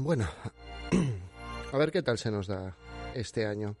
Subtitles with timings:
[0.00, 0.28] Bueno,
[1.72, 2.76] a ver qué tal se nos da
[3.14, 3.74] este año.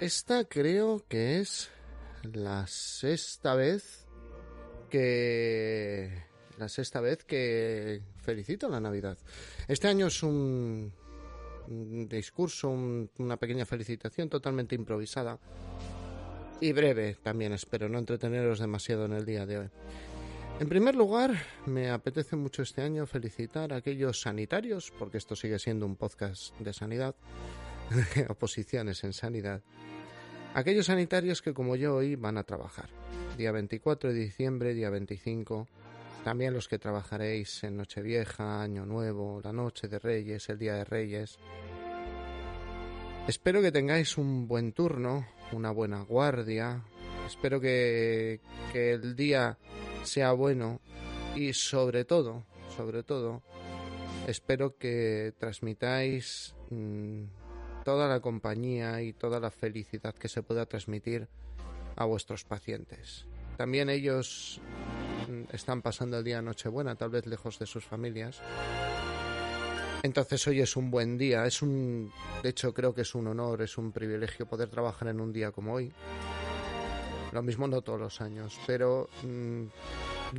[0.00, 1.70] Esta creo que es
[2.24, 4.08] la sexta vez
[4.90, 6.24] que
[6.58, 9.16] la sexta vez que felicito la Navidad.
[9.68, 10.92] Este año es un,
[12.08, 15.38] discurso, una pequeña felicitación totalmente improvisada
[16.60, 19.70] y breve también, espero no entreteneros demasiado en el día de hoy.
[20.62, 21.34] En primer lugar,
[21.66, 26.56] me apetece mucho este año felicitar a aquellos sanitarios, porque esto sigue siendo un podcast
[26.60, 27.16] de sanidad,
[28.28, 29.60] oposiciones en sanidad,
[30.54, 32.90] aquellos sanitarios que como yo hoy van a trabajar.
[33.36, 35.66] Día 24 de diciembre, día 25,
[36.22, 40.84] también los que trabajaréis en Nochevieja, Año Nuevo, la Noche de Reyes, el Día de
[40.84, 41.40] Reyes.
[43.26, 46.84] Espero que tengáis un buen turno, una buena guardia.
[47.26, 48.38] Espero que,
[48.72, 49.58] que el día
[50.02, 50.80] sea bueno
[51.34, 52.44] y sobre todo,
[52.76, 53.42] sobre todo,
[54.26, 57.24] espero que transmitáis mm,
[57.84, 61.28] toda la compañía y toda la felicidad que se pueda transmitir
[61.96, 63.26] a vuestros pacientes.
[63.56, 64.60] También ellos
[65.52, 68.40] están pasando el día Nochebuena, tal vez lejos de sus familias.
[70.02, 72.10] Entonces hoy es un buen día, es un,
[72.42, 75.52] de hecho creo que es un honor, es un privilegio poder trabajar en un día
[75.52, 75.92] como hoy.
[77.32, 79.64] Lo mismo no todos los años, pero mm,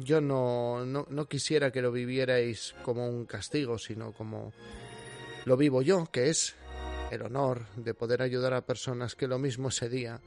[0.03, 4.53] yo no, no, no quisiera que lo vivierais como un castigo, sino como
[5.45, 6.55] lo vivo yo, que es
[7.11, 10.21] el honor de poder ayudar a personas que lo mismo ese día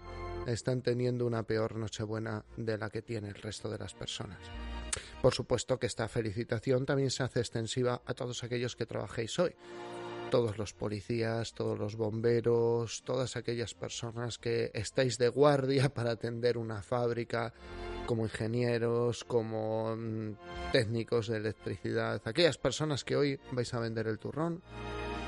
[0.46, 4.38] están teniendo una peor Nochebuena de la que tiene el resto de las personas.
[5.20, 9.54] Por supuesto que esta felicitación también se hace extensiva a todos aquellos que trabajéis hoy.
[10.30, 16.58] Todos los policías, todos los bomberos, todas aquellas personas que estáis de guardia para atender
[16.58, 17.52] una fábrica,
[18.06, 20.36] como ingenieros, como mm,
[20.72, 24.62] técnicos de electricidad, aquellas personas que hoy vais a vender el turrón,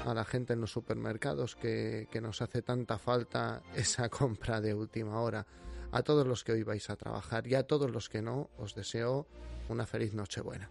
[0.04, 4.74] a la gente en los supermercados que, que nos hace tanta falta esa compra de
[4.74, 5.46] última hora.
[5.90, 8.74] A todos los que hoy vais a trabajar y a todos los que no, os
[8.74, 9.26] deseo
[9.68, 10.68] una feliz Nochebuena.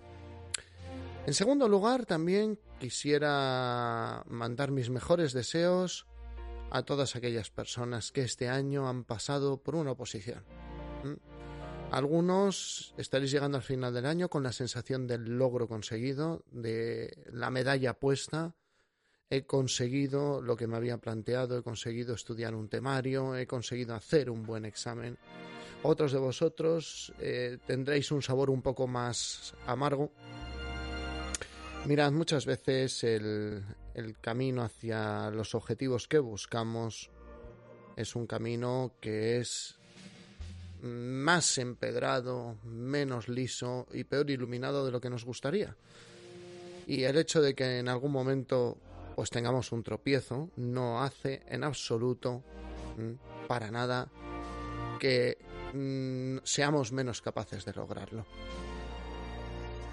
[1.27, 6.07] En segundo lugar, también quisiera mandar mis mejores deseos
[6.71, 10.45] a todas aquellas personas que este año han pasado por una oposición.
[11.03, 11.91] ¿Mm?
[11.91, 17.49] Algunos estaréis llegando al final del año con la sensación del logro conseguido, de la
[17.49, 18.55] medalla puesta,
[19.29, 24.29] he conseguido lo que me había planteado, he conseguido estudiar un temario, he conseguido hacer
[24.29, 25.17] un buen examen.
[25.83, 30.13] Otros de vosotros eh, tendréis un sabor un poco más amargo.
[31.85, 33.63] Mirad, muchas veces el,
[34.21, 37.09] camino hacia los objetivos que buscamos
[37.95, 39.79] es un camino que es
[40.81, 45.75] más empedrado, menos liso y peor iluminado de lo que nos gustaría.
[46.85, 48.77] Y el hecho de que en algún momento
[49.17, 52.43] pues tengamos un tropiezo, no hace en absoluto
[52.97, 54.09] mm, para nada
[54.99, 55.39] que
[55.73, 58.27] mm, seamos menos capaces de lograrlo.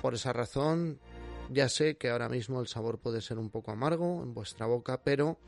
[0.03, 1.01] Por esa razón,
[1.51, 5.03] ya sé que ahora mismo el sabor puede ser un poco amargo en vuestra boca,
[5.03, 5.39] pero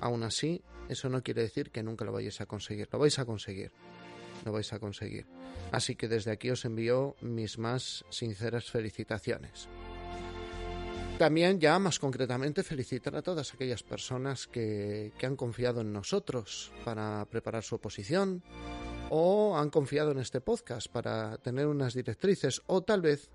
[0.00, 2.88] aún así, eso no quiere decir que nunca lo vayáis a conseguir.
[2.92, 3.72] Lo vais a conseguir.
[4.44, 5.26] Lo vais a conseguir.
[5.70, 9.68] Así que desde aquí os envío mis más sinceras felicitaciones.
[11.18, 17.24] También ya más concretamente felicitar a todas aquellas personas que, han confiado en nosotros para
[17.26, 18.42] preparar su oposición
[19.08, 23.30] o han confiado en este podcast para tener unas directrices o tal vez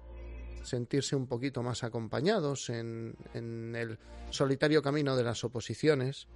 [0.67, 3.97] sentirse un poquito más acompañados en, en el
[4.29, 6.27] solitario camino de las oposiciones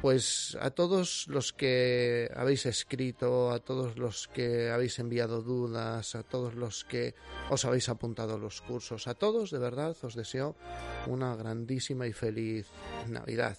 [0.00, 6.22] pues a todos los que habéis escrito, a todos los que habéis enviado dudas, a
[6.22, 7.14] todos los que
[7.50, 10.54] os habéis apuntado a los cursos, a todos de verdad os deseo
[11.06, 12.66] una grandísima y feliz
[13.08, 13.56] Navidad.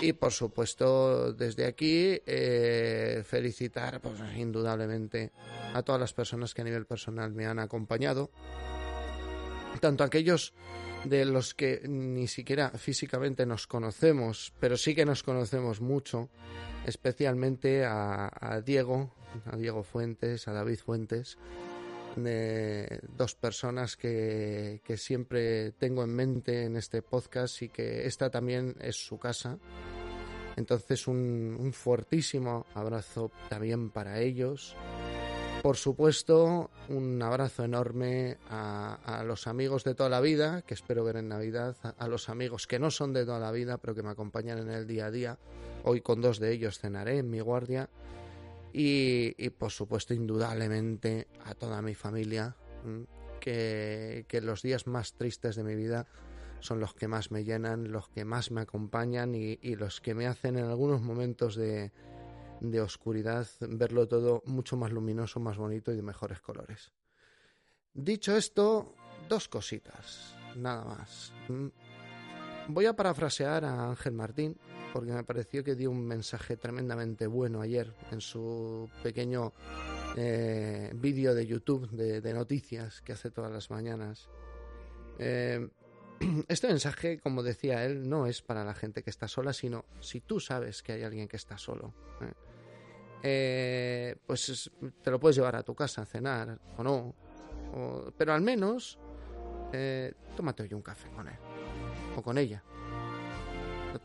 [0.00, 5.32] Y por supuesto, desde aquí, eh, felicitar, pues indudablemente,
[5.72, 8.30] a todas las personas que a nivel personal me han acompañado,
[9.80, 10.54] tanto aquellos
[11.04, 16.28] de los que ni siquiera físicamente nos conocemos, pero sí que nos conocemos mucho,
[16.84, 19.14] especialmente a, Diego,
[19.46, 21.38] a Diego Fuentes, a David Fuentes,
[22.16, 28.30] de dos personas que, que siempre tengo en mente en este podcast y que esta
[28.30, 29.58] también es su casa.
[30.56, 34.76] Entonces un, un fuertísimo abrazo también para ellos
[35.66, 41.16] por supuesto, un abrazo enorme a, los amigos de toda la vida, que espero ver
[41.16, 44.10] en Navidad, a, los amigos que no son de toda la vida, pero que me
[44.10, 45.38] acompañan en el día a día.
[45.82, 47.88] Hoy con dos de ellos cenaré en mi guardia.
[48.72, 52.56] Y, por supuesto, indudablemente, a toda mi familia,
[53.40, 56.06] que, que los días más tristes de mi vida
[56.60, 60.26] son los que más me llenan, los que más me acompañan y, los que me
[60.26, 61.92] hacen en algunos momentos de,
[62.60, 66.92] de oscuridad verlo todo mucho más luminoso, más bonito y de mejores colores.
[67.92, 68.94] Dicho esto,
[69.28, 71.32] dos cositas, nada más.
[72.68, 74.58] Voy a parafrasear a Ángel Martín,
[74.92, 79.52] porque me pareció que dio un mensaje tremendamente bueno ayer en su pequeño
[80.16, 84.28] eh, vídeo de YouTube de, noticias que hace todas las mañanas.
[85.20, 85.68] Eh,
[86.48, 90.20] este mensaje, como decía él, no es para la gente que está sola, sino si
[90.20, 91.94] tú sabes que hay alguien que está solo.
[93.22, 94.16] ¿eh?
[94.26, 94.70] Pues
[95.02, 97.14] te lo puedes llevar a tu casa a cenar o no.
[98.18, 98.98] pero al menos
[100.36, 101.45] tómate hoy un café con él
[102.16, 102.62] o con ella.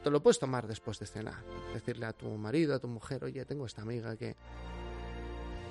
[0.04, 1.44] Te lo puedes tomar después de cenar.
[1.74, 4.36] Decirle a tu marido, a tu mujer, oye, tengo esta amiga que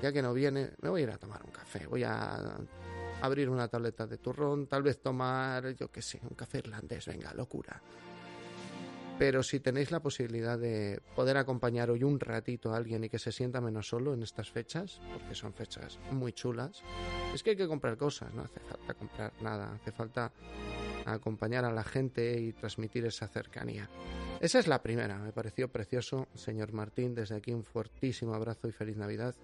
[0.03, 1.87] ya que no viene, me voy a ir a tomar un café.
[1.87, 2.57] Voy a
[3.21, 7.35] abrir una tableta de turrón, tal vez tomar, yo qué sé, un café irlandés, venga,
[7.35, 7.81] locura.
[9.19, 13.19] Pero si tenéis la posibilidad de poder acompañar hoy un ratito a alguien y que
[13.19, 16.83] se sienta menos solo en estas fechas, porque son fechas muy chulas,
[17.35, 20.33] es que hay que comprar cosas, no hace falta comprar nada, hace falta
[21.07, 23.89] acompañar a la gente y transmitir esa cercanía.
[24.41, 28.73] Esa es la primera, me pareció precioso, señor Martín, desde aquí un fuertísimo abrazo y
[28.73, 29.35] feliz Navidad.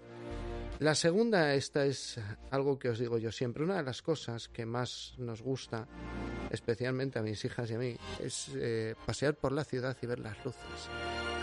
[0.79, 2.19] La segunda, esta es
[2.51, 5.87] algo que os digo yo siempre, una de las cosas que más nos gusta,
[6.51, 10.19] especialmente a mis hijas y a mí, es eh, pasear por la ciudad y ver
[10.19, 10.89] las luces.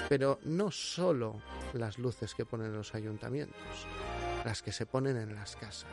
[0.08, 1.40] Pero no solo
[1.72, 3.87] las luces que ponen los ayuntamientos,
[4.44, 5.87] las que se ponen en las casas.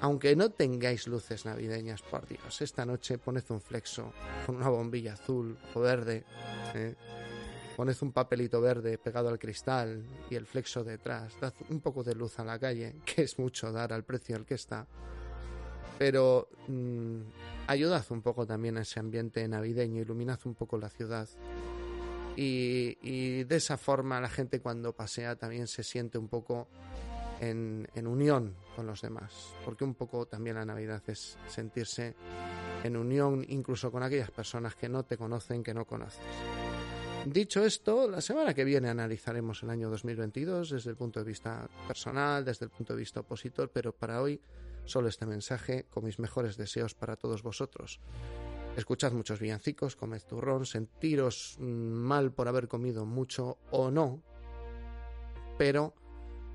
[0.00, 4.12] Aunque no tengáis luces navideñas, por Dios, esta noche poned un flexo
[4.44, 6.24] con una bombilla azul o verde.
[6.74, 6.94] ¿eh?
[7.76, 11.34] Poned un papelito verde pegado al cristal y el flexo detrás.
[11.40, 14.44] Dad un poco de luz a la calle, que es mucho dar al precio al
[14.44, 14.86] que está.
[15.98, 17.20] Pero mm,
[17.66, 21.28] ayudad un poco también a ese ambiente navideño, iluminad un poco la ciudad.
[22.36, 26.68] Y, y, de esa forma la gente cuando pasea también se siente un poco
[27.40, 29.54] en, en unión con los demás.
[29.64, 32.14] Porque un poco también la Navidad es sentirse
[32.84, 36.20] en unión incluso con aquellas personas que no te conocen, que no conoces.
[37.26, 41.68] Dicho esto, la semana que viene analizaremos el año 2022 desde el punto de vista
[41.88, 44.40] personal, desde el punto de vista opositor, pero para hoy
[44.84, 48.00] solo este mensaje con mis mejores deseos para todos vosotros.
[48.76, 54.22] Escuchad muchos villancicos, comed turrón, sentiros mm, mal por haber comido mucho o no,
[55.58, 55.94] pero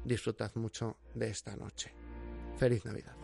[0.04, 1.94] disfrutad mucho de esta noche.
[2.58, 3.21] Feliz Navidad.